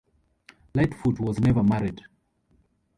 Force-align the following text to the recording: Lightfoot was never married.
Lightfoot 0.73 1.19
was 1.19 1.39
never 1.39 1.61
married. 1.61 2.01